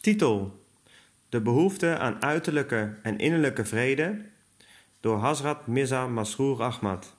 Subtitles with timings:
[0.00, 0.64] Titel:
[1.28, 4.20] De behoefte aan uiterlijke en innerlijke vrede
[5.00, 7.14] door Hazrat Mirza Masroor Ahmad.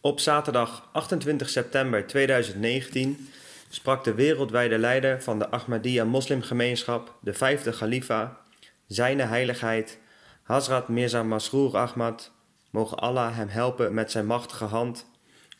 [0.00, 3.28] Op zaterdag 28 september 2019
[3.68, 8.40] sprak de wereldwijde leider van de Ahmadiyya moslimgemeenschap, de vijfde khalifa,
[8.86, 9.98] zijne heiligheid,
[10.42, 12.30] Hazrat Mirza Masroor Ahmad,
[12.70, 15.06] mogen Allah hem helpen met zijn machtige hand,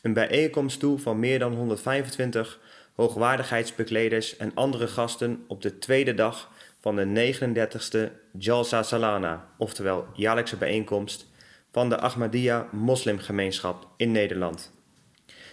[0.02, 2.60] een bijeenkomst toe van meer dan 125
[2.94, 6.50] hoogwaardigheidsbekleders en andere gasten op de tweede dag
[6.80, 11.26] van de 39ste Jalsa Salana, oftewel jaarlijkse bijeenkomst
[11.72, 14.72] van de Ahmadiyya moslimgemeenschap in Nederland.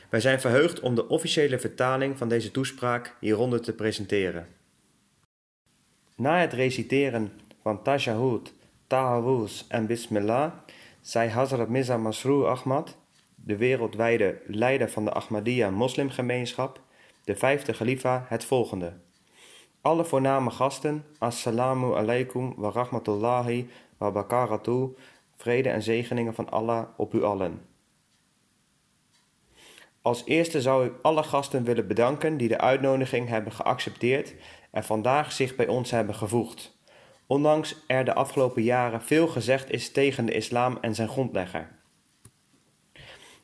[0.09, 4.47] Wij zijn verheugd om de officiële vertaling van deze toespraak hieronder te presenteren.
[6.15, 8.53] Na het reciteren van Tashahud,
[8.87, 10.51] Taharus en Bismillah
[11.01, 12.97] zei Hazrat Mirza Masroor Ahmad,
[13.35, 16.81] de wereldwijde leider van de Ahmadiyya moslimgemeenschap,
[17.23, 18.93] de vijfde khalifa, het volgende.
[19.81, 24.89] Alle voorname gasten, assalamu alaikum wa rahmatullahi wa barakatuh,
[25.35, 27.65] vrede en zegeningen van Allah op u allen.
[30.01, 34.33] Als eerste zou ik alle gasten willen bedanken die de uitnodiging hebben geaccepteerd
[34.71, 36.79] en vandaag zich bij ons hebben gevoegd.
[37.27, 41.69] Ondanks er de afgelopen jaren veel gezegd is tegen de islam en zijn grondlegger.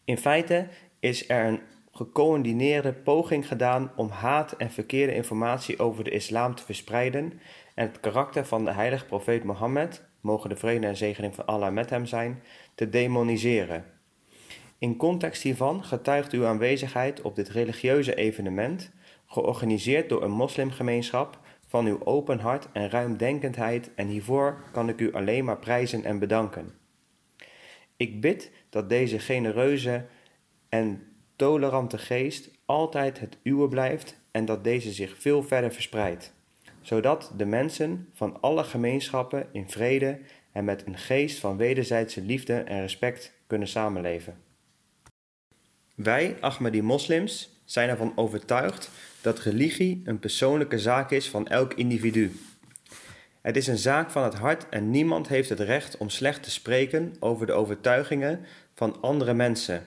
[0.04, 0.68] In feite
[1.00, 1.62] is er een
[1.98, 7.40] gecoördineerde poging gedaan om haat en verkeerde informatie over de islam te verspreiden
[7.76, 11.74] en het karakter van de heilige profeet Mohammed, mogen de vrede en zegening van Allah
[11.74, 12.44] met hem zijn,
[12.76, 13.86] te demoniseren.
[14.78, 18.92] In context hiervan getuigt uw aanwezigheid op dit religieuze evenement,
[19.26, 25.14] georganiseerd door een moslimgemeenschap, van uw open hart en ruimdenkendheid en hiervoor kan ik u
[25.14, 26.74] alleen maar prijzen en bedanken.
[27.96, 30.06] Ik bid dat deze genereuze
[30.70, 36.34] en tolerante geest altijd het uwe blijft en dat deze zich veel verder verspreidt,
[36.82, 40.20] zodat de mensen van alle gemeenschappen in vrede
[40.52, 44.38] en met een geest van wederzijdse liefde en respect kunnen samenleven.
[45.96, 48.90] Wij, Ahmadi moslims, zijn ervan overtuigd
[49.22, 52.32] dat religie een persoonlijke zaak is van elk individu.
[53.42, 56.52] Het is een zaak van het hart en niemand heeft het recht om slecht te
[56.52, 59.84] spreken over de overtuigingen van andere mensen.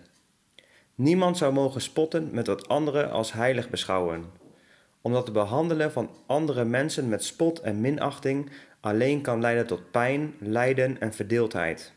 [1.00, 4.24] Niemand zou mogen spotten met wat anderen als heilig beschouwen,
[5.00, 8.50] omdat het behandelen van andere mensen met spot en minachting
[8.80, 11.92] alleen kan leiden tot pijn, lijden en verdeeldheid.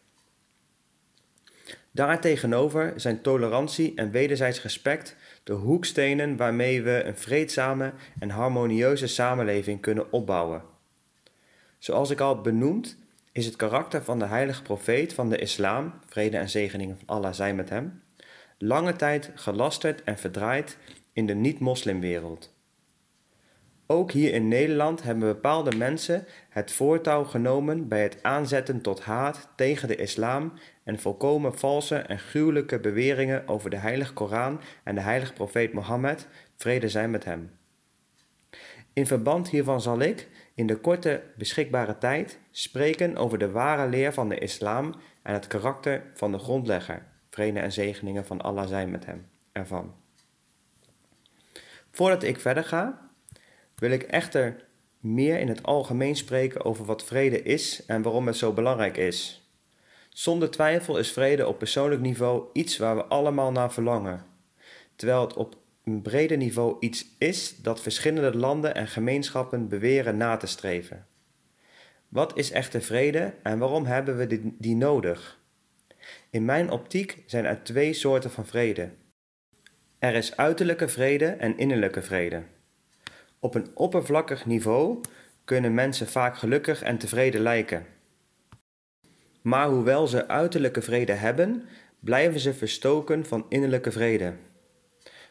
[1.92, 9.82] Daartegenover zijn tolerantie en wederzijds respect de hoekstenen waarmee we een vreedzame en harmonieuze samenleving
[9.82, 10.62] kunnen opbouwen.
[11.78, 12.98] Zoals ik al benoemd,
[13.32, 17.34] is het karakter van de heilige profeet van de islam, vrede en zegeningen van Allah
[17.34, 18.03] zijn met hem,
[18.64, 20.78] lange tijd gelasterd en verdraaid
[21.14, 22.54] in de niet-moslimwereld.
[23.88, 29.50] Ook hier in Nederland hebben bepaalde mensen het voortouw genomen bij het aanzetten tot haat
[29.56, 30.54] tegen de islam
[30.84, 36.28] en volkomen valse en gruwelijke beweringen over de heilige Koran en de heilige profeet Mohammed,
[36.56, 37.52] vrede zijn met hem.
[38.94, 44.14] In verband hiervan zal ik, in de korte beschikbare tijd, spreken over de ware leer
[44.14, 48.92] van de islam en het karakter van de grondlegger, vrede en zegeningen van Allah zijn
[48.92, 49.94] met hem, ervan.
[51.92, 53.10] Voordat ik verder ga,
[53.76, 54.66] wil ik echter
[55.00, 59.48] meer in het algemeen spreken over wat vrede is en waarom het zo belangrijk is.
[60.10, 64.26] Zonder twijfel is vrede op persoonlijk niveau iets waar we allemaal naar verlangen,
[64.96, 70.38] terwijl het op een breder niveau iets is dat verschillende landen en gemeenschappen beweren na
[70.38, 71.08] te streven.
[72.08, 75.42] Wat is echte vrede en waarom hebben we die, nodig?
[76.34, 78.90] In mijn optiek zijn er twee soorten van vrede.
[80.00, 82.44] Er is uiterlijke vrede en innerlijke vrede.
[83.40, 85.02] Op een oppervlakkig niveau
[85.44, 87.86] kunnen mensen vaak gelukkig en tevreden lijken.
[89.42, 91.64] Maar hoewel ze uiterlijke vrede hebben,
[92.00, 94.34] blijven ze verstoken van innerlijke vrede.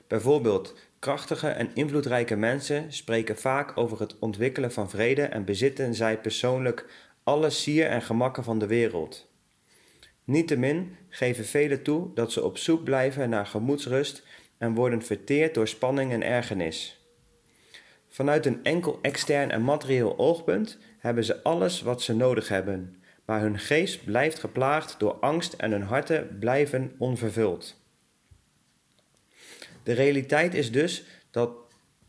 [0.07, 6.19] Bijvoorbeeld, krachtige en invloedrijke mensen spreken vaak over het ontwikkelen van vrede en bezitten zij
[6.19, 6.87] persoonlijk
[7.23, 9.31] alle sier en gemakken van de wereld.
[10.25, 14.23] Niettemin geven velen toe dat ze op zoek blijven naar gemoedsrust
[14.59, 17.01] en worden verteerd door spanning en ergernis.
[18.09, 23.41] Vanuit een enkel extern en materieel oogpunt hebben ze alles wat ze nodig hebben, maar
[23.41, 27.81] hun geest blijft geplaagd door angst en hun harten blijven onvervuld.
[29.83, 31.51] De realiteit is dus dat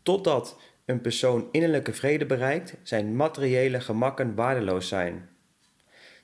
[0.02, 5.28] totdat een persoon innerlijke vrede bereikt, zijn materiële gemakken waardeloos zijn.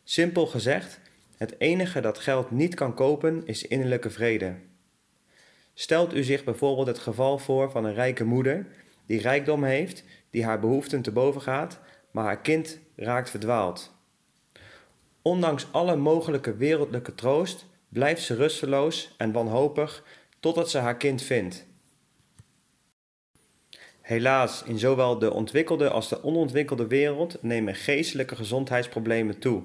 [0.05, 1.01] Simpel gezegd,
[1.41, 4.55] het enige dat geld niet kan kopen is innerlijke vrede.
[5.75, 8.67] Stelt u zich bijvoorbeeld het geval voor van een rijke moeder
[9.07, 13.95] die rijkdom heeft, die haar behoeften te boven gaat, maar haar kind raakt verdwaald.
[15.23, 20.05] Ondanks alle mogelijke wereldlijke troost blijft ze rusteloos en wanhopig
[20.41, 21.67] totdat ze haar kind vindt.
[24.01, 29.63] Helaas, in zowel de ontwikkelde als de onontwikkelde wereld nemen geestelijke gezondheidsproblemen toe.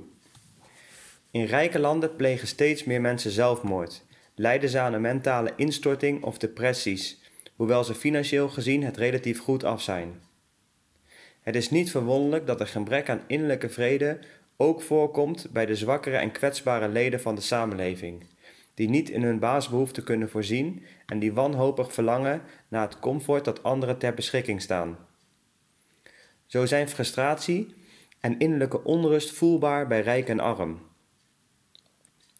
[1.36, 4.04] In rijke landen plegen steeds meer mensen zelfmoord,
[4.36, 7.22] lijden ze aan een mentale instorting of depressies,
[7.56, 10.22] hoewel ze financieel gezien het relatief goed af zijn.
[11.42, 14.20] Het is niet verwonderlijk dat er gebrek aan innerlijke vrede
[14.58, 18.28] ook voorkomt bij de zwakkere en kwetsbare leden van de samenleving,
[18.74, 23.64] die niet in hun basisbehoeften kunnen voorzien en die wanhopig verlangen naar het comfort dat
[23.64, 24.98] anderen ter beschikking staan.
[26.46, 27.74] Zo zijn frustratie
[28.20, 30.85] en innerlijke onrust voelbaar bij rijk en arm.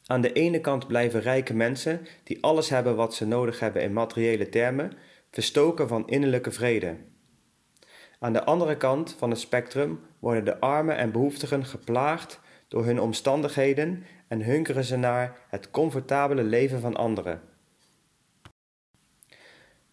[0.06, 3.94] Aan de ene kant blijven rijke mensen, die alles hebben wat ze nodig hebben in
[3.94, 4.94] materiële termen,
[5.32, 6.96] verstoken van innerlijke vrede.
[8.20, 13.00] Aan de andere kant van het spectrum worden de armen en behoeftigen geplaagd door hun
[13.00, 17.42] omstandigheden en hunkeren ze naar het comfortabele leven van anderen.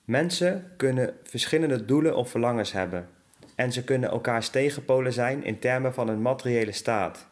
[0.05, 3.08] Mensen kunnen verschillende doelen of verlangens hebben
[3.55, 7.29] en ze kunnen elkaars tegenpolen zijn in termen van een materiële staat,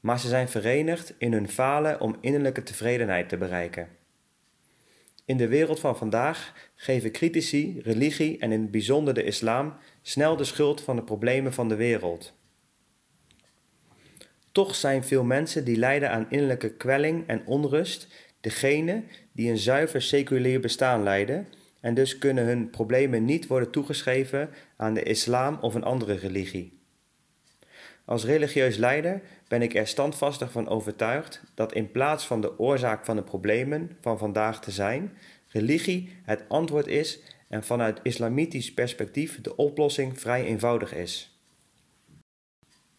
[0.00, 3.88] maar ze zijn verenigd in hun falen om innerlijke tevredenheid te bereiken.
[5.24, 10.36] In de wereld van vandaag geven critici, religie en in het bijzonder de islam snel
[10.36, 12.38] de schuld van de problemen van de wereld.
[14.52, 18.08] Toch zijn veel mensen die lijden aan innerlijke kwelling en onrust
[18.40, 19.02] degene
[19.32, 21.46] die een zuiver seculier bestaan leiden
[21.80, 26.78] en dus kunnen hun problemen niet worden toegeschreven aan de islam of een andere religie.
[28.04, 33.04] Als religieus leider ben ik er standvastig van overtuigd dat in plaats van de oorzaak
[33.04, 35.16] van de problemen van vandaag te zijn,
[35.48, 41.40] religie het antwoord is en vanuit islamitisch perspectief de oplossing vrij eenvoudig is.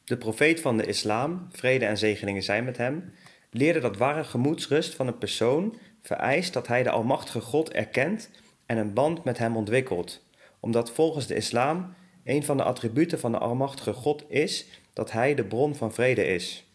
[0.03, 3.13] De profeet van de islam, vrede en zegeningen zijn met hem,
[3.50, 8.30] leerde dat ware gemoedsrust van een persoon vereist dat hij de Almachtige God erkent
[8.65, 10.25] en een band met hem ontwikkelt,
[10.59, 11.94] omdat volgens de islam
[12.24, 16.25] een van de attributen van de Almachtige God is dat hij de bron van vrede
[16.25, 16.65] is.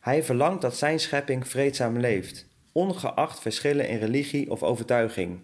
[0.00, 5.40] Hij verlangt dat zijn schepping vreedzaam leeft, ongeacht verschillen in religie of overtuiging.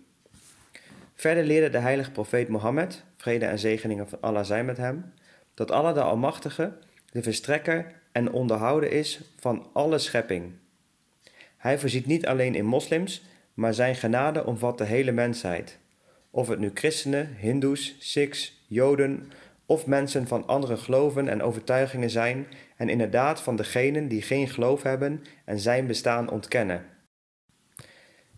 [1.14, 5.12] Verder leerde de heilige profeet Mohammed, vrede en zegeningen van Allah zijn met hem,
[5.54, 6.72] dat Allah de Almachtige,
[7.10, 10.52] de verstrekker en onderhouder is van alle schepping.
[11.56, 13.22] Hij voorziet niet alleen in moslims,
[13.54, 15.78] maar zijn genade omvat de hele mensheid.
[16.30, 19.32] Of het nu christenen, hindoes, sikhs, joden
[19.72, 22.46] of mensen van andere geloven en overtuigingen zijn
[22.76, 26.84] en inderdaad van degenen die geen geloof hebben en zijn bestaan ontkennen.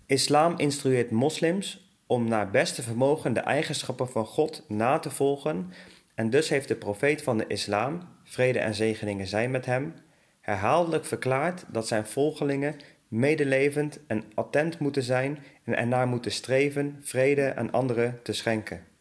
[0.07, 5.73] Islam instrueert moslims om naar beste vermogen de eigenschappen van God na te volgen
[6.15, 9.95] en dus heeft de profeet van de islam, vrede en zegeningen zijn met hem,
[10.41, 12.77] herhaaldelijk verklaard dat zijn volgelingen
[13.09, 18.94] medelevend en attent moeten zijn en ernaar moeten streven vrede aan anderen te schenken.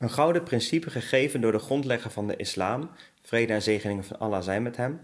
[0.00, 2.90] Een gouden principe gegeven door de grondlegger van de islam,
[3.22, 5.00] vrede en zegeningen van Allah zijn met hem,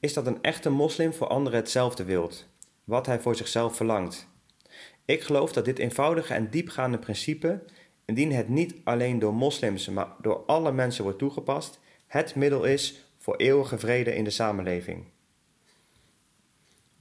[0.00, 2.48] is dat een echte moslim voor anderen hetzelfde wilt,
[2.84, 4.28] wat hij voor zichzelf verlangt.
[5.04, 7.62] Ik geloof dat dit eenvoudige en diepgaande principe,
[8.04, 13.04] indien het niet alleen door moslims, maar door alle mensen wordt toegepast, het middel is
[13.18, 15.04] voor eeuwige vrede in de samenleving.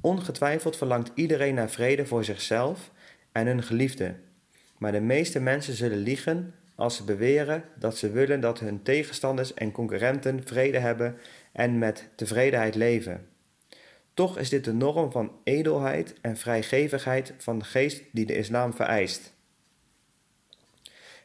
[0.01, 2.91] Ongetwijfeld verlangt iedereen naar vrede voor zichzelf
[3.31, 4.15] en hun geliefde,
[4.77, 9.53] maar de meeste mensen zullen liegen als ze beweren dat ze willen dat hun tegenstanders
[9.53, 11.17] en concurrenten vrede hebben
[11.51, 13.27] en met tevredenheid leven.
[14.13, 18.73] Toch is dit de norm van edelheid en vrijgevigheid van de geest die de islam
[18.73, 19.33] vereist.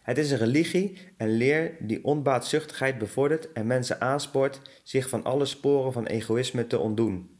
[0.03, 5.45] Het is een religie en leer die onbaatzuchtigheid bevordert en mensen aanspoort zich van alle
[5.45, 7.38] sporen van egoïsme te ontdoen.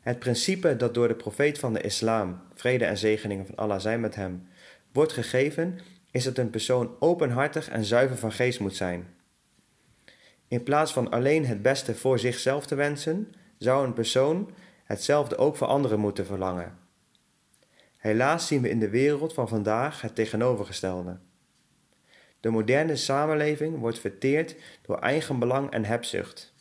[0.00, 4.00] Het principe dat door de profeet van de islam, vrede en zegeningen van Allah zijn
[4.00, 4.46] met hem,
[4.92, 5.78] wordt gegeven,
[6.12, 9.06] is dat een persoon openhartig en zuiver van geest moet zijn.
[10.48, 14.50] In plaats van alleen het beste voor zichzelf te wensen, zou een persoon
[14.84, 16.78] hetzelfde ook voor anderen moeten verlangen.
[17.96, 21.18] Helaas zien we in de wereld van vandaag het tegenovergestelde.
[22.40, 26.54] De moderne samenleving wordt verteerd door eigenbelang en hebzucht.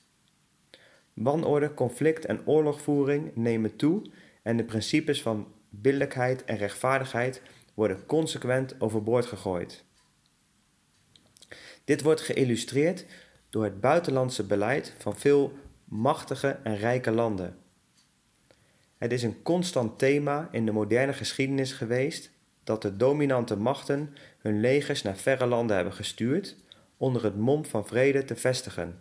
[1.13, 4.01] Wanorde, conflict en oorlogvoering nemen toe
[4.41, 7.41] en de principes van billijkheid en rechtvaardigheid
[7.73, 9.83] worden consequent overboord gegooid.
[11.83, 13.05] Dit wordt geïllustreerd
[13.49, 17.57] door het buitenlandse beleid van veel machtige en rijke landen.
[18.97, 22.31] Het is een constant thema in de moderne geschiedenis geweest
[22.63, 26.55] dat de dominante machten hun legers naar verre landen hebben gestuurd
[26.97, 28.99] onder het mom van vrede te vestigen.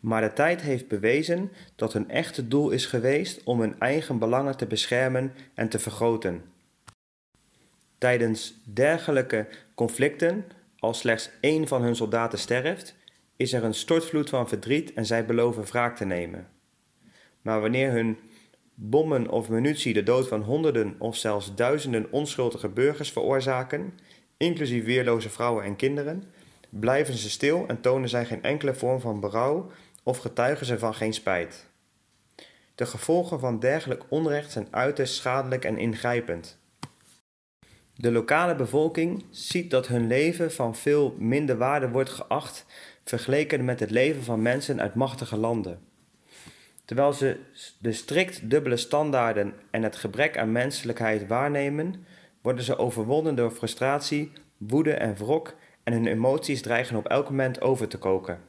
[0.00, 4.56] Maar de tijd heeft bewezen dat hun echte doel is geweest om hun eigen belangen
[4.56, 6.51] te beschermen en te vergroten.
[8.02, 10.44] Tijdens dergelijke conflicten,
[10.78, 12.94] als slechts één van hun soldaten sterft,
[13.36, 16.48] is er een stortvloed van verdriet en zij beloven wraak te nemen.
[17.42, 18.18] Maar wanneer hun
[18.74, 23.98] bommen of munitie de dood van honderden of zelfs duizenden onschuldige burgers veroorzaken,
[24.36, 26.24] inclusief weerloze vrouwen en kinderen,
[26.68, 29.70] blijven ze stil en tonen zij geen enkele vorm van berouw
[30.02, 31.66] of getuigen ze van geen spijt.
[32.74, 36.60] De gevolgen van dergelijk onrecht zijn uiterst schadelijk en ingrijpend.
[38.02, 42.66] De lokale bevolking ziet dat hun leven van veel minder waarde wordt geacht
[43.04, 45.80] vergeleken met het leven van mensen uit machtige landen.
[46.84, 47.36] Terwijl ze
[47.78, 52.06] de strikt dubbele standaarden en het gebrek aan menselijkheid waarnemen,
[52.40, 57.60] worden ze overwonnen door frustratie, woede en wrok en hun emoties dreigen op elk moment
[57.60, 58.40] over te koken.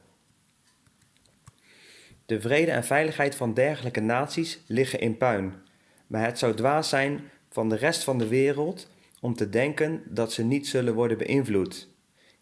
[2.26, 5.54] De vrede en veiligheid van dergelijke naties liggen in puin,
[6.08, 8.92] maar het zou dwaas zijn van de rest van de wereld
[9.24, 11.88] om te denken dat ze niet zullen worden beïnvloed.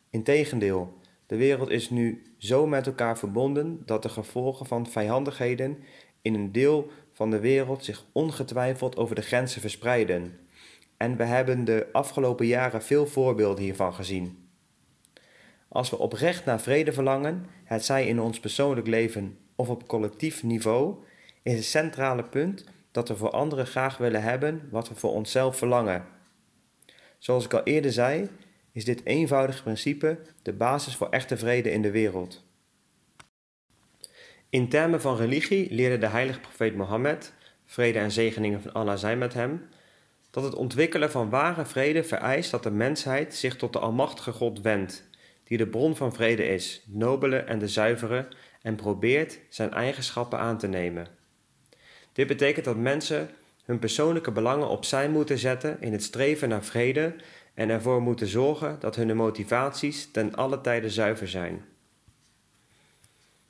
[0.09, 0.93] Integendeel,
[1.25, 5.77] de wereld is nu zo met elkaar verbonden dat de gevolgen van vijandigheden
[6.21, 10.39] in een deel van de wereld zich ongetwijfeld over de grenzen verspreiden.
[10.97, 14.50] En we hebben de afgelopen jaren veel voorbeelden hiervan gezien.
[15.67, 20.43] Als we oprecht naar vrede verlangen, het zij in ons persoonlijk leven of op collectief
[20.43, 20.95] niveau,
[21.41, 25.57] is het centrale punt dat we voor anderen graag willen hebben wat we voor onszelf
[25.57, 26.19] verlangen.
[27.21, 28.29] Zoals ik al eerder zei,
[28.71, 32.43] is dit eenvoudige principe de basis voor echte vrede in de wereld.
[34.49, 37.33] In termen van religie leerde de heilige profeet Mohammed,
[37.65, 39.67] vrede en zegeningen van Allah zijn met hem,
[40.31, 44.61] dat het ontwikkelen van ware vrede vereist dat de mensheid zich tot de Almachtige God
[44.61, 45.09] wendt,
[45.43, 48.27] die de bron van vrede is, nobele en de zuivere,
[48.61, 51.07] en probeert zijn eigenschappen aan te nemen.
[52.13, 53.29] Dit betekent dat mensen
[53.65, 57.15] hun persoonlijke belangen opzij moeten zetten in het streven naar vrede
[57.53, 61.65] en ervoor moeten zorgen dat hun motivaties ten alle tijde zuiver zijn.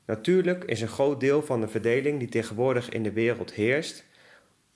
[0.06, 4.04] Natuurlijk is een groot deel van de verdeling die tegenwoordig in de wereld heerst,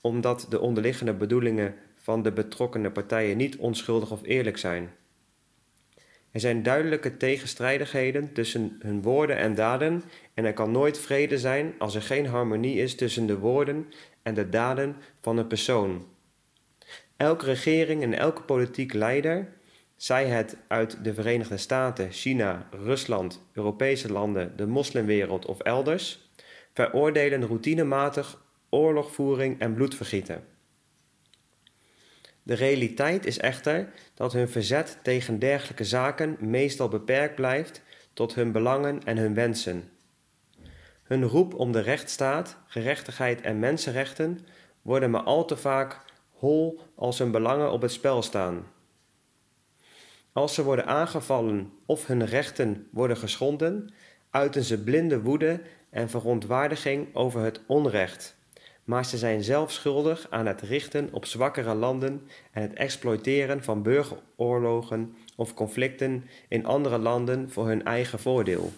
[0.01, 4.89] omdat de onderliggende bedoelingen van de betrokkenen partijen niet onschuldig of eerlijk zijn.
[6.31, 10.03] Er zijn duidelijke tegenstrijdigheden tussen hun woorden en daden
[10.33, 13.85] en er kan nooit vrede zijn als er geen harmonie is tussen de woorden
[14.23, 16.05] en de daden van een persoon.
[17.17, 19.47] Elke regering en elke politiek leider,
[19.95, 26.29] zij het uit de Verenigde Staten, China, Rusland, Europese landen, de moslimwereld of elders,
[26.73, 30.43] veroordelen routinematig oorlogvoering en bloedvergieten.
[32.47, 37.81] De realiteit is echter dat hun verzet tegen dergelijke zaken meestal beperkt blijft
[38.13, 39.89] tot hun belangen en hun wensen.
[41.03, 44.39] Hun roep om de rechtsstaat, gerechtigheid en mensenrechten
[44.81, 45.99] worden maar al te vaak
[46.31, 48.65] hol als hun belangen op het spel staan.
[50.31, 53.93] Als ze worden aangevallen of hun rechten worden geschonden,
[54.29, 58.36] uiten ze blinde woede en verontwaardiging over het onrecht
[58.87, 63.81] maar ze zijn zelf schuldig aan het richten op zwakkere landen en het exploiteren van
[63.81, 68.71] burgeroorlogen of conflicten in andere landen voor hun eigen voordeel.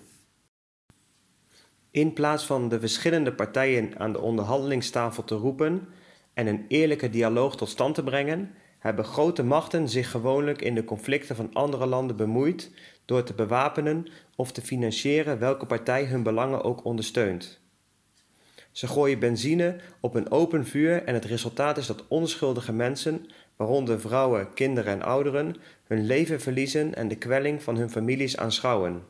[1.92, 5.88] In plaats van de verschillende partijen aan de onderhandelingstafel te roepen
[6.34, 10.84] en een eerlijke dialoog tot stand te brengen, hebben grote machten zich gewoonlijk in de
[10.84, 12.72] conflicten van andere landen bemoeid
[13.06, 17.68] door te bewapenen of te financieren welke partij hun belangen ook ondersteunt.
[18.80, 24.00] Ze gooien benzine op een open vuur en het resultaat is dat onschuldige mensen, waaronder
[24.00, 29.04] vrouwen, kinderen en ouderen, hun leven verliezen en de kwelling van hun families aanschouwen.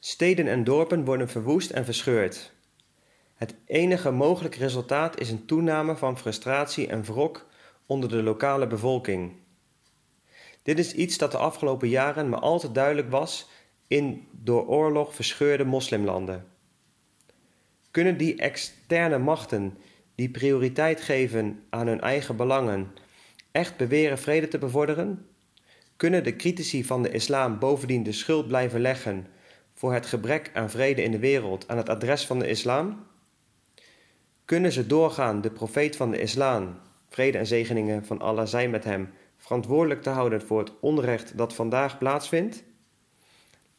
[0.00, 2.52] Steden en dorpen worden verwoest en verscheurd.
[3.34, 7.46] Het enige mogelijke resultaat is een toename van frustratie en wrok
[7.86, 9.32] onder de lokale bevolking.
[10.62, 13.48] Dit is iets dat de afgelopen jaren maar al te duidelijk was
[13.86, 16.53] in door oorlog verscheurde moslimlanden.
[17.94, 19.78] Kunnen die externe machten
[20.14, 22.92] die prioriteit geven aan hun eigen belangen
[23.52, 25.26] echt beweren vrede te bevorderen?
[25.96, 29.26] Kunnen de critici van de islam bovendien de schuld blijven leggen
[29.74, 33.06] voor het gebrek aan vrede in de wereld aan het adres van de islam?
[34.44, 38.84] Kunnen ze doorgaan de profeet van de islam, vrede en zegeningen van Allah zijn met
[38.84, 42.64] hem, verantwoordelijk te houden voor het onrecht dat vandaag plaatsvindt?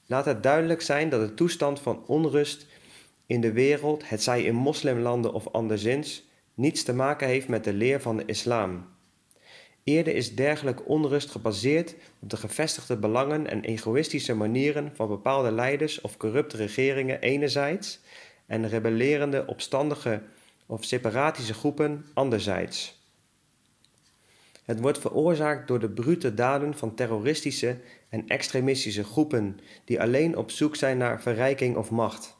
[0.05, 2.67] Laat het duidelijk zijn dat de toestand van onrust
[3.25, 7.73] in de wereld, het zij in moslimlanden of anderszins, niets te maken heeft met de
[7.73, 8.85] leer van de islam.
[9.83, 16.01] Eerder is dergelijke onrust gebaseerd op de gevestigde belangen en egoïstische manieren van bepaalde leiders
[16.01, 17.99] of corrupte regeringen enerzijds
[18.45, 20.21] en rebellerende, opstandige
[20.65, 23.03] of separatische groepen anderzijds.
[24.63, 27.77] Het wordt veroorzaakt door de brute daden van terroristische
[28.09, 32.34] en extremistische groepen die alleen op zoek zijn naar verrijking of macht.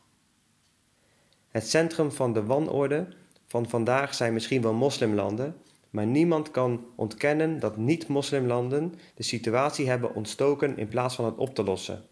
[1.55, 3.07] Het centrum van de wanorde
[3.45, 5.55] van vandaag zijn misschien wel moslimlanden,
[5.89, 11.55] maar niemand kan ontkennen dat niet-moslimlanden de situatie hebben ontstoken in plaats van het op
[11.55, 12.03] te lossen.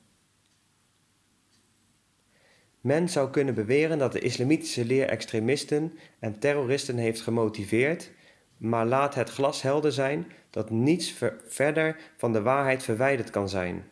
[2.82, 8.12] Men zou kunnen beweren dat de islamitische leer extremisten en terroristen heeft gemotiveerd,
[8.58, 11.14] maar laat het glashelder zijn dat niets
[11.48, 13.86] verder van de waarheid verwijderd kan zijn.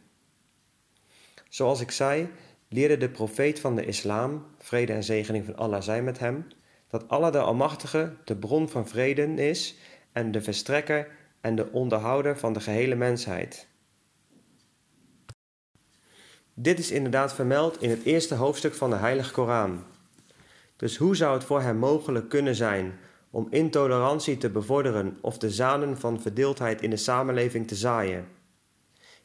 [1.50, 2.30] Zoals ik zei,
[2.74, 6.48] leerde de profeet van de islam, vrede en zegening van Allah zij met hem,
[6.88, 9.76] dat Allah de Almachtige de bron van vrede is
[10.12, 11.08] en de verstrekker
[11.42, 13.68] en de onderhouder van de gehele mensheid.
[16.54, 19.84] Dit is inderdaad vermeld in het eerste hoofdstuk van de Heilige Koran.
[20.76, 23.00] Dus hoe zou het voor hem mogelijk kunnen zijn
[23.30, 28.28] om intolerantie te bevorderen of de zaden van verdeeldheid in de samenleving te zaaien?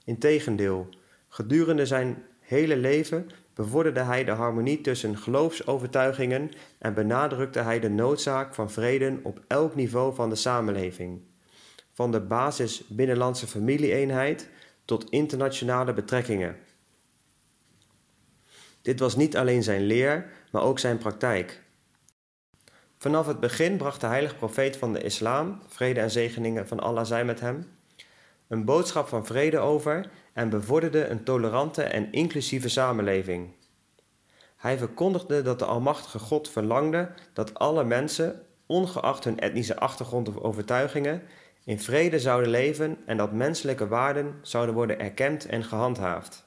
[0.05, 0.89] Integendeel,
[1.29, 8.55] gedurende zijn hele leven bevorderde hij de harmonie tussen geloofsovertuigingen en benadrukte hij de noodzaak
[8.55, 11.21] van vrede op elk niveau van de samenleving,
[11.93, 14.49] van de basis binnenlandse familieeenheid
[14.85, 16.57] tot internationale betrekkingen.
[18.83, 21.63] Dit was niet alleen zijn leer, maar ook zijn praktijk.
[22.99, 27.05] Vanaf het begin bracht de heilige profeet van de islam, vrede en zegeningen van Allah
[27.05, 27.67] zij met hem,
[28.49, 33.51] een boodschap van vrede over en bevorderde een tolerante en inclusieve samenleving.
[34.57, 40.37] Hij verkondigde dat de Almachtige God verlangde dat alle mensen, ongeacht hun etnische achtergrond of
[40.37, 41.23] overtuigingen,
[41.65, 46.45] in vrede zouden leven en dat menselijke waarden zouden worden erkend en gehandhaafd.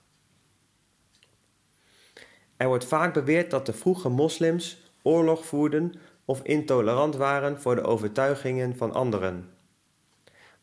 [2.58, 5.93] Er wordt vaak beweerd dat de vroege moslims oorlog voerden
[6.25, 9.49] of intolerant waren voor de overtuigingen van anderen.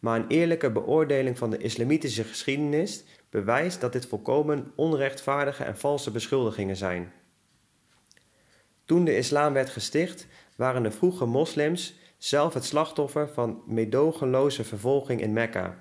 [0.07, 6.11] Maar een eerlijke beoordeling van de islamitische geschiedenis bewijst dat dit volkomen onrechtvaardige en valse
[6.11, 7.12] beschuldigingen zijn.
[8.85, 15.21] Toen de islam werd gesticht, waren de vroege moslims zelf het slachtoffer van medogeloze vervolging
[15.21, 15.79] in Mekka.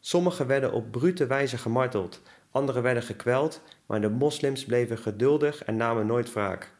[0.00, 5.76] Sommigen werden op brute wijze gemarteld, anderen werden gekweld, maar de moslims bleven geduldig en
[5.76, 6.72] namen nooit wraak.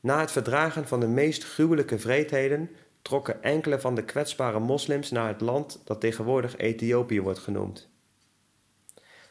[0.00, 2.70] Na het verdragen van de meest gruwelijke vreedheden
[3.02, 7.88] trokken enkele van de kwetsbare moslims naar het land dat tegenwoordig Ethiopië wordt genoemd.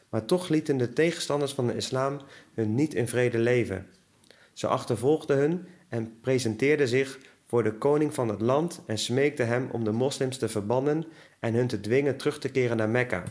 [0.08, 2.20] Maar toch lieten de tegenstanders van de islam
[2.54, 3.86] hun niet in vrede leven.
[4.52, 9.68] Ze achtervolgden hun en presenteerden zich voor de koning van het land en smeekten hem
[9.72, 11.04] om de moslims te verbannen
[11.40, 13.24] en hun te dwingen terug te keren naar Mekka,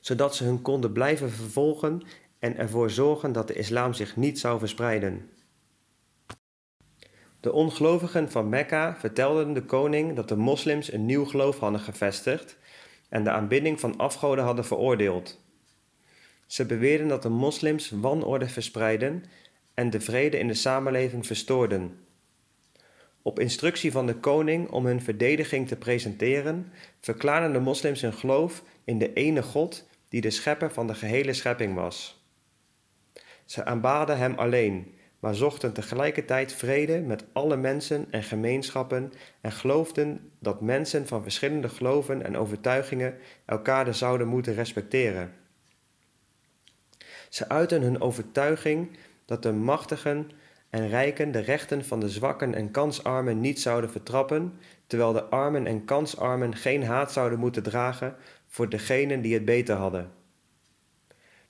[0.00, 2.02] zodat ze hun konden blijven vervolgen
[2.38, 5.30] en ervoor zorgen dat de islam zich niet zou verspreiden.
[7.42, 12.56] De ongelovigen van Mekka vertelden de koning dat de moslims een nieuw geloof hadden gevestigd
[13.08, 15.40] en de aanbidding van afgoden hadden veroordeeld.
[16.46, 19.24] Ze beweerden dat de moslims wanorde verspreiden
[19.74, 21.98] en de vrede in de samenleving verstoorden.
[23.22, 28.62] Op instructie van de koning om hun verdediging te presenteren, verklaarden de moslims hun geloof
[28.84, 32.24] in de ene God die de schepper van de gehele schepping was.
[33.44, 40.30] Ze aanbaden hem alleen, maar zochten tegelijkertijd vrede met alle mensen en gemeenschappen en geloofden
[40.38, 45.32] dat mensen van verschillende geloven en overtuigingen elkaar zouden moeten respecteren.
[47.28, 50.30] Ze uiten hun overtuiging dat de machtigen
[50.70, 54.52] en rijken de rechten van de zwakken en kansarmen niet zouden vertrappen,
[54.86, 58.16] terwijl de armen en kansarmen geen haat zouden moeten dragen
[58.48, 60.21] voor degenen die het beter hadden.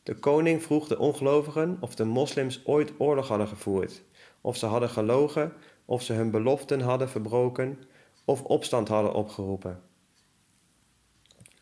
[0.03, 4.03] De koning vroeg de ongelovigen of de moslims ooit oorlog hadden gevoerd,
[4.41, 5.53] of ze hadden gelogen,
[5.85, 7.79] of ze hun beloften hadden verbroken,
[8.25, 9.81] of opstand hadden opgeroepen.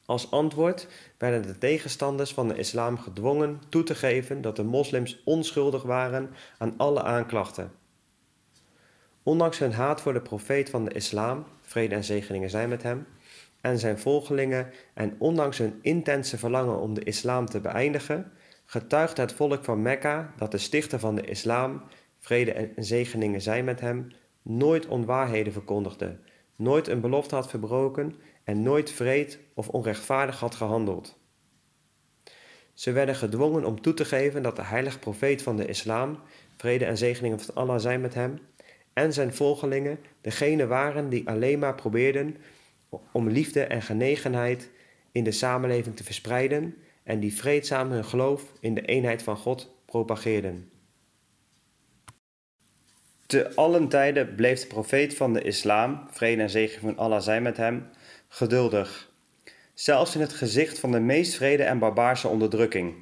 [0.05, 5.23] Als antwoord werden de tegenstanders van de islam gedwongen toe te geven dat de moslims
[5.25, 7.73] onschuldig waren aan alle aanklachten.
[9.23, 13.07] Ondanks hun haat voor de profeet van de islam, vrede en zegeningen zijn met hem,
[13.61, 18.33] en zijn volgelingen en ondanks hun intense verlangen om de islam te beëindigen,
[18.65, 21.83] getuigt het volk van Mekka dat de stichter van de islam,
[22.19, 26.19] vrede en zegeningen zijn met hem, nooit onwaarheden verkondigde,
[26.57, 31.19] nooit een belofte had verbroken en nooit vreed of onrechtvaardig had gehandeld.
[32.75, 36.19] Ze werden gedwongen om toe te geven dat de heilige profeet van de islam,
[36.57, 38.39] vrede en zegeningen van Allah zijn met hem,
[38.93, 42.37] en zijn volgelingen degene waren die alleen maar probeerden
[43.13, 44.71] om liefde en genegenheid
[45.13, 49.75] in de samenleving te verspreiden en die vreedzaam hun geloof in de eenheid van God
[49.85, 50.71] propageerden.
[53.27, 57.43] Te allen tijden bleef de profeet van de islam, vrede en zegen van Allah zijn
[57.43, 57.89] met hem,
[58.29, 59.13] geduldig,
[59.75, 62.95] zelfs in het gezicht van de meest vrede en barbaarse onderdrukking.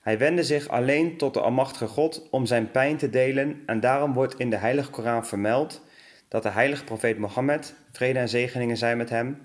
[0.00, 4.12] Hij wendde zich alleen tot de Almachtige God om zijn pijn te delen en daarom
[4.12, 5.82] wordt in de Heilige Koran vermeld
[6.28, 9.38] dat de heilige profeet Mohammed, vrede en zegeningen zijn met hem,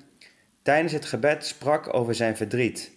[0.61, 2.91] tijdens het gebed sprak over zijn verdriet,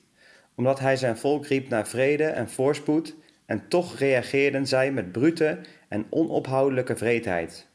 [0.54, 3.14] omdat hij zijn volk riep naar vrede en voorspoed
[3.46, 7.66] en toch reageerden zij met brute en onophoudelijke vreedheid.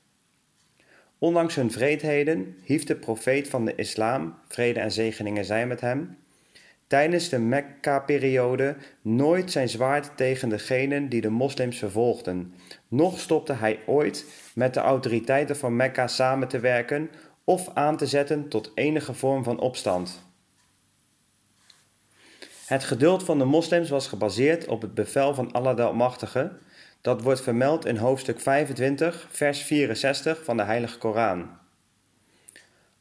[1.17, 6.17] Ondanks hun vreedheden hief de profeet van de islam, vrede en zegeningen zijn met hem,
[6.88, 12.54] tijdens de Mekka-periode nooit zijn zwaard tegen degenen die de moslims vervolgden,
[12.88, 17.09] noch stopte hij ooit met de autoriteiten van Mekka samen te werken
[17.43, 20.29] of aan te zetten tot enige vorm van opstand.
[22.65, 26.51] Het geduld van de moslims was gebaseerd op het bevel van Allah de Almachtige,
[27.01, 31.49] dat wordt vermeld in hoofdstuk 25, vers 64 van de Heilige Koran.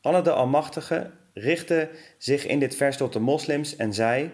[0.00, 4.30] Allah de Almachtige richtte zich in dit vers tot de moslims en zei: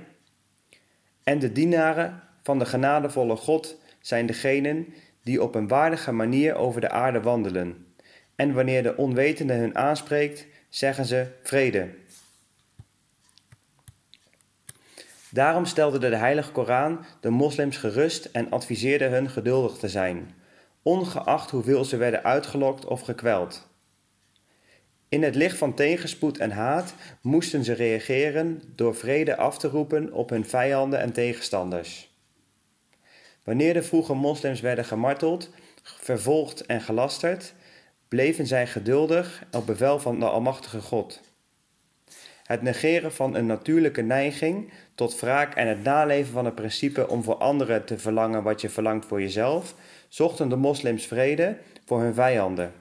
[1.24, 4.94] En de dienaren van de genadevolle God zijn degenen
[5.26, 7.86] die op een waardige manier over de aarde wandelen.
[8.36, 11.88] En wanneer de onwetende hun aanspreekt, zeggen ze vrede.
[15.30, 20.34] Daarom stelde de Heilige Koran de moslims gerust en adviseerde hun geduldig te zijn,
[20.82, 23.68] ongeacht hoeveel ze werden uitgelokt of gekweld.
[25.08, 30.12] In het licht van tegenspoed en haat moesten ze reageren door vrede af te roepen
[30.12, 32.15] op hun vijanden en tegenstanders.
[33.46, 35.50] Wanneer de vroege moslims werden gemarteld,
[35.82, 37.54] vervolgd en gelasterd,
[38.08, 41.20] bleven zij geduldig op bevel van de Almachtige God.
[42.42, 47.22] Het negeren van een natuurlijke neiging tot wraak en het naleven van het principe om
[47.22, 49.74] voor anderen te verlangen wat je verlangt voor jezelf,
[50.08, 52.72] zochten de moslims vrede voor hun vijanden.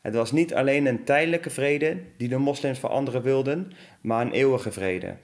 [0.00, 4.32] Het was niet alleen een tijdelijke vrede die de moslims voor anderen wilden, maar een
[4.32, 5.16] eeuwige vrede.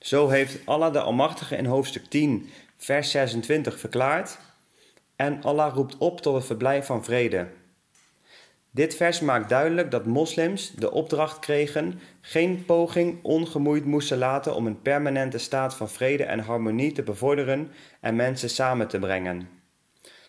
[0.00, 4.38] Zo heeft Allah de Almachtige in hoofdstuk 10, vers 26 verklaard:
[5.16, 7.46] En Allah roept op tot het verblijf van vrede.
[8.70, 14.66] Dit vers maakt duidelijk dat moslims de opdracht kregen geen poging ongemoeid moesten laten om
[14.66, 19.48] een permanente staat van vrede en harmonie te bevorderen en mensen samen te brengen.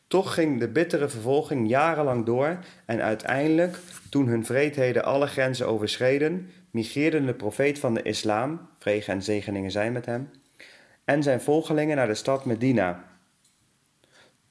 [0.08, 3.78] Toch ging de bittere vervolging jarenlang door en uiteindelijk,
[4.10, 9.72] toen hun vreedheden alle grenzen overschreden, migreerde de profeet van de islam, vrede en zegeningen
[9.72, 10.30] zijn met hem,
[11.06, 13.04] en zijn volgelingen naar de stad Medina.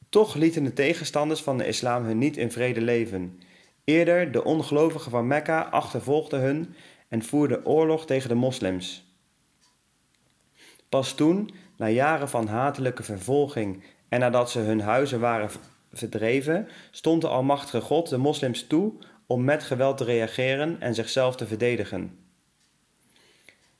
[0.09, 3.41] Toch lieten de tegenstanders van de islam hun niet in vrede leven.
[3.85, 6.75] Eerder, de ongelovigen van Mekka achtervolgden hun
[7.09, 9.15] en voerden oorlog tegen de moslims.
[10.89, 15.51] Pas toen, na jaren van hatelijke vervolging en nadat ze hun huizen waren
[15.93, 18.93] verdreven, stond de Almachtige God de moslims toe
[19.31, 22.19] om met geweld te reageren en zichzelf te verdedigen.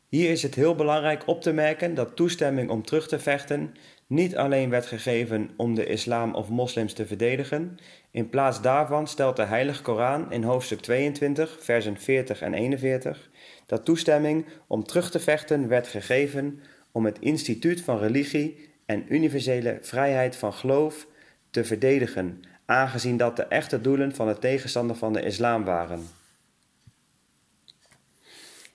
[0.09, 3.75] Hier is het heel belangrijk op te merken dat toestemming om terug te vechten
[4.07, 7.79] niet alleen werd gegeven om de islam of moslims te verdedigen,
[8.11, 13.31] in plaats daarvan stelt de Heilige Koran in hoofdstuk 22, versen 40 en 41
[13.67, 16.61] dat toestemming om terug te vechten werd gegeven
[16.93, 21.07] om het instituut van religie en universele vrijheid van geloof
[21.51, 26.07] te verdedigen, aangezien dat de echte doelen van de tegenstander van de islam waren.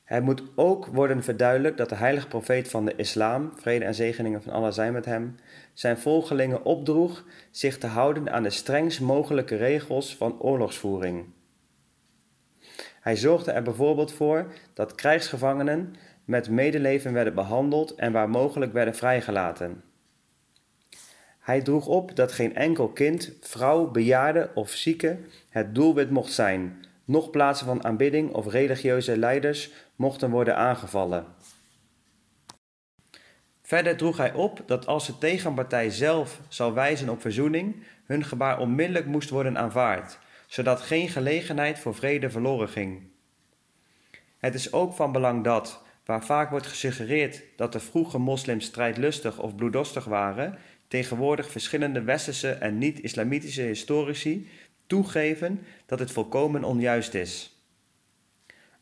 [0.03, 4.41] Het moet ook worden verduidelijkt dat de heilige profeet van de islam, vrede en zegeningen
[4.41, 5.35] van Allah zijn met hem,
[5.73, 11.25] zijn volgelingen opdroeg zich te houden aan de strengst mogelijke regels van oorlogsvoering.
[13.01, 18.95] Hij zorgde er bijvoorbeeld voor dat krijgsgevangenen met medeleven werden behandeld en waar mogelijk werden
[18.95, 19.83] vrijgelaten.
[21.45, 25.17] Hij droeg op dat geen enkel kind, vrouw, bejaarde of zieke
[25.49, 31.25] het doelwit mocht zijn, noch plaatsen van aanbidding of religieuze leiders mochten worden aangevallen.
[33.61, 38.59] Verder droeg hij op dat als de tegenpartij zelf zou wijzen op verzoening, hun gebaar
[38.59, 43.01] onmiddellijk moest worden aanvaard, zodat geen gelegenheid voor vrede verloren ging.
[44.37, 49.39] Het is ook van belang dat, waar vaak wordt gesuggereerd dat de vroege moslims strijdlustig
[49.39, 54.49] of bloeddorstig waren, tegenwoordig verschillende westerse en niet-islamitische historici
[54.87, 57.59] toegeven dat het volkomen onjuist is.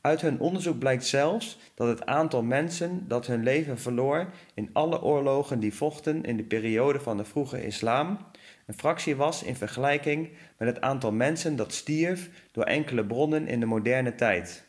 [0.01, 5.01] Uit hun onderzoek blijkt zelfs dat het aantal mensen dat hun leven verloor in alle
[5.01, 8.17] oorlogen die vochten in de periode van de vroege islam
[8.65, 13.59] een fractie was in vergelijking met het aantal mensen dat stierf door enkele bronnen in
[13.59, 14.67] de moderne tijd.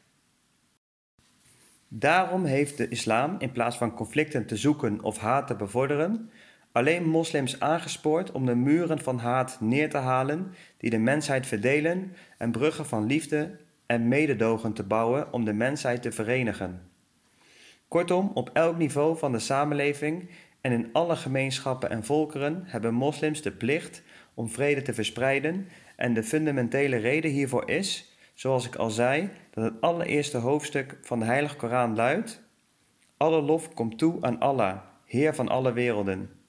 [1.88, 6.30] Daarom heeft de islam, in plaats van conflicten te zoeken of haat te bevorderen,
[6.74, 12.12] alleen moslims aangespoord om de muren van haat neer te halen die de mensheid verdelen
[12.38, 13.56] en bruggen van liefde
[13.86, 16.90] en mededogen te bouwen om de mensheid te verenigen.
[17.88, 20.28] Kortom, op elk niveau van de samenleving
[20.60, 24.02] en in alle gemeenschappen en volkeren hebben moslims de plicht
[24.34, 29.64] om vrede te verspreiden en de fundamentele reden hiervoor is, zoals ik al zei, dat
[29.64, 32.42] het allereerste hoofdstuk van de Heilige Koran luidt:
[33.16, 36.42] Alle lof komt toe aan Allah, Heer van alle werelden.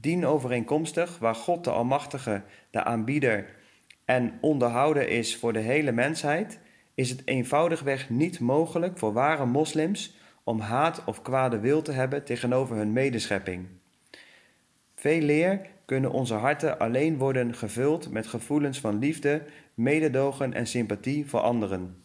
[0.00, 3.46] Dien overeenkomstig, waar God de Almachtige, de aanbieder
[4.04, 6.58] en onderhouder is voor de hele mensheid,
[6.94, 12.24] is het eenvoudigweg niet mogelijk voor ware moslims om haat of kwade wil te hebben
[12.24, 13.66] tegenover hun medeschepping.
[14.94, 19.42] Veel leer kunnen onze harten alleen worden gevuld met gevoelens van liefde,
[19.74, 22.02] mededogen en sympathie voor anderen.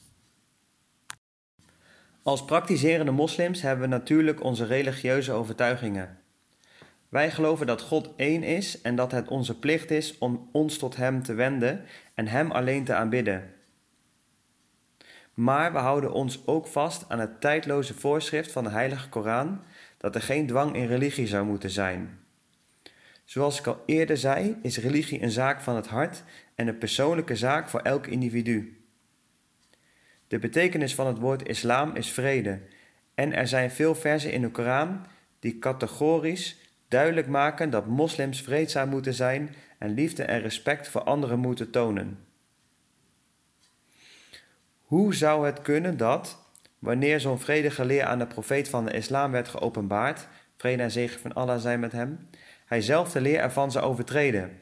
[2.24, 6.25] Als praktiserende moslims hebben we natuurlijk onze religieuze overtuigingen.
[7.16, 10.96] Wij geloven dat God één is en dat het onze plicht is om ons tot
[10.96, 13.54] Hem te wenden en Hem alleen te aanbidden.
[15.34, 19.62] Maar we houden ons ook vast aan het tijdloze voorschrift van de Heilige Koran
[19.98, 22.20] dat er geen dwang in religie zou moeten zijn.
[23.24, 26.24] Zoals ik al eerder zei, is religie een zaak van het hart
[26.56, 28.86] en een persoonlijke zaak voor elk individu.
[30.28, 32.60] De betekenis van het woord islam is vrede,
[33.14, 35.06] en er zijn veel versen in de Koran
[35.40, 36.64] die categorisch
[36.96, 42.20] duidelijk maken dat moslims vreedzaam moeten zijn en liefde en respect voor anderen moeten tonen.
[44.82, 46.40] Hoe zou het kunnen dat,
[46.80, 50.28] wanneer zo'n vredige leer aan de profeet van de islam werd geopenbaard,
[50.58, 52.30] vrede en zegen van Allah zijn met hem,
[52.66, 54.62] hij zelf de leer ervan zou overtreden?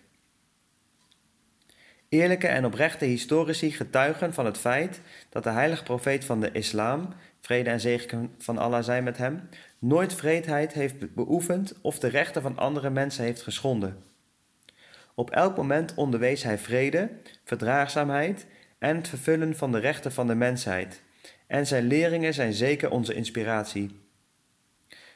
[2.09, 7.13] Eerlijke en oprechte historici getuigen van het feit dat de heilige profeet van de islam,
[7.41, 9.49] vrede en zegen van Allah zijn met hem,
[9.83, 14.03] nooit vreedheid heeft beoefend of de rechten van andere mensen heeft geschonden.
[15.15, 17.09] Op elk moment onderwees hij vrede,
[17.43, 18.45] verdraagzaamheid
[18.79, 21.01] en het vervullen van de rechten van de mensheid.
[21.47, 23.99] En zijn leringen zijn zeker onze inspiratie.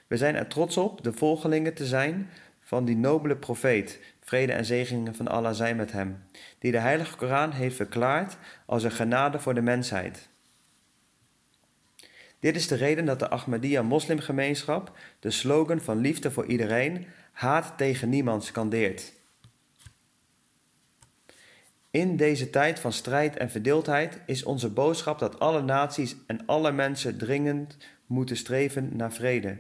[0.07, 2.29] We zijn er trots op de volgelingen te zijn
[2.61, 6.23] van die nobele profeet, vrede en zegeningen van Allah zijn met hem,
[6.59, 10.29] die de Heilige Koran heeft verklaard als een genade voor de mensheid.
[12.39, 17.77] Dit is de reden dat de Ahmadiyya moslimgemeenschap de slogan van liefde voor iedereen, haat
[17.77, 19.13] tegen niemand scandeert.
[21.91, 26.71] In deze tijd van strijd en verdeeldheid is onze boodschap dat alle naties en alle
[26.71, 29.57] mensen dringend moeten streven naar vrede.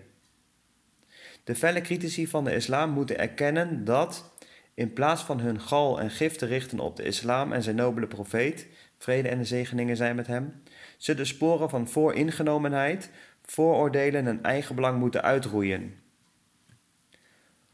[1.43, 4.31] De felle critici van de islam moeten erkennen dat,
[4.73, 8.07] in plaats van hun gal en gif te richten op de islam en zijn nobele
[8.07, 10.63] profeet, vrede en de zegeningen zijn met hem,
[10.97, 13.09] ze de sporen van vooringenomenheid,
[13.41, 15.99] vooroordelen en eigenbelang moeten uitroeien.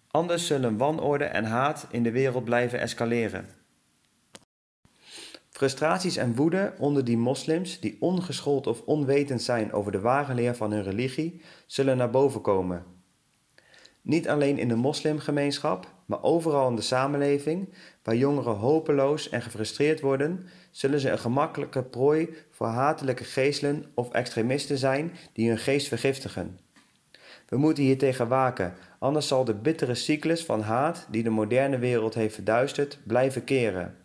[0.08, 3.46] Anders zullen wanorde en haat in de wereld blijven escaleren.
[5.50, 10.56] Frustraties en woede onder die moslims die ongeschoold of onwetend zijn over de ware leer
[10.56, 12.84] van hun religie, zullen naar boven komen.
[14.02, 20.02] Niet alleen in de moslimgemeenschap, maar overal in de samenleving, waar jongeren hopeloos en gefrustreerd
[20.02, 25.88] worden, zullen ze een gemakkelijke prooi voor hatelijke geestelen of extremisten zijn die hun geest
[25.88, 26.60] vergiftigen.
[27.50, 31.78] We moeten hier tegen waken, anders zal de bittere cyclus van haat die de moderne
[31.78, 33.98] wereld heeft verduisterd blijven keren.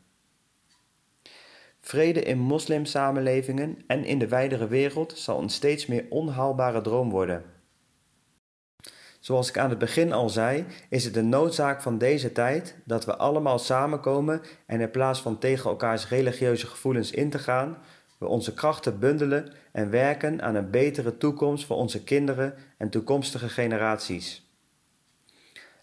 [1.80, 7.44] Vrede in moslimsamenlevingen en in de wijdere wereld zal een steeds meer onhaalbare droom worden.
[9.28, 13.04] Zoals ik aan het begin al zei, is het de noodzaak van deze tijd dat
[13.04, 17.78] we allemaal samenkomen en in plaats van tegen elkaars religieuze gevoelens in te gaan,
[18.18, 23.48] we onze krachten bundelen en werken aan een betere toekomst voor onze kinderen en toekomstige
[23.48, 24.52] generaties.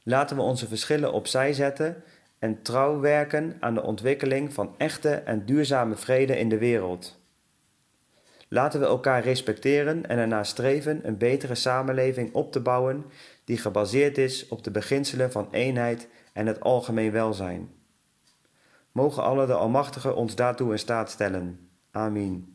[0.04, 2.04] Laten we onze verschillen opzij zetten
[2.40, 7.24] en trouw werken aan de ontwikkeling van echte en duurzame vrede in de wereld.
[8.48, 13.06] Laten we elkaar respecteren en ernaar streven een betere samenleving op te bouwen
[13.46, 17.70] die gebaseerd is op de beginselen van eenheid en het algemeen welzijn.
[18.92, 21.70] Mogen alle de Almachtige ons daartoe in staat stellen.
[21.92, 22.55] Amin.